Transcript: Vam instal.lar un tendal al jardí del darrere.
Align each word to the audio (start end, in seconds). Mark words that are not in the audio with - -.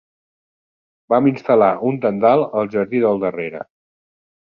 Vam 1.15 1.27
instal.lar 1.33 1.71
un 1.91 2.01
tendal 2.07 2.49
al 2.63 2.75
jardí 2.75 3.07
del 3.07 3.25
darrere. 3.29 3.67